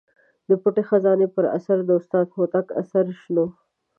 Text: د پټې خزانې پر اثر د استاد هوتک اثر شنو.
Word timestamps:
د 0.47 0.49
پټې 0.61 0.83
خزانې 0.89 1.27
پر 1.35 1.45
اثر 1.57 1.77
د 1.85 1.89
استاد 1.99 2.27
هوتک 2.35 2.67
اثر 2.81 3.05
شنو. 3.21 3.45